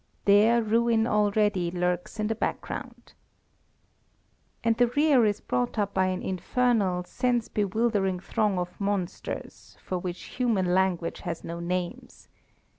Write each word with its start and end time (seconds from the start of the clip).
There 0.25 0.63
ruin 0.63 1.05
already 1.05 1.69
lurks 1.69 2.19
in 2.19 2.25
the 2.25 2.33
background. 2.33 3.13
And 4.63 4.75
the 4.75 4.87
rear 4.87 5.27
is 5.27 5.41
brought 5.41 5.77
up 5.77 5.93
by 5.93 6.07
an 6.07 6.23
infernal, 6.23 7.03
sense 7.03 7.47
bewildering 7.47 8.19
throng 8.19 8.57
of 8.57 8.81
monsters, 8.81 9.77
for 9.85 9.99
which 9.99 10.23
human 10.23 10.73
language 10.73 11.19
has 11.19 11.43
no 11.43 11.59
names. 11.59 12.29